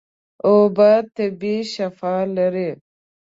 [0.47, 2.69] اوبه طبیعي شفاء لري.